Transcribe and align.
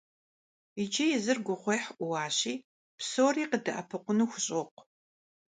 Иджы 0.81 1.05
езыр 1.17 1.37
гугъуехь 1.45 1.89
Ӏууащи, 1.97 2.53
псори 2.97 3.43
къыдэӀэпыкъуну 3.49 4.25
хущӀокъу. 4.31 4.83